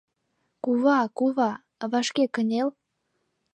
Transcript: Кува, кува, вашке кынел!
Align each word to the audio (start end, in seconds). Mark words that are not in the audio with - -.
Кува, 0.63 0.99
кува, 1.17 1.51
вашке 1.91 2.25
кынел! 2.33 2.69